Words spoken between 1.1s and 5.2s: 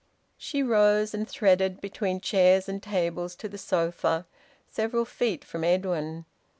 and threaded between chairs and tables to the sofa, several